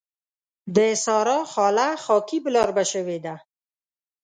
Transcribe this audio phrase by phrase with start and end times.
[0.75, 3.35] د سارا خاله خاکي بلاربه شوې ده.